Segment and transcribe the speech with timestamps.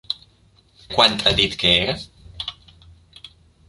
[0.95, 1.95] Quant ha dit que era?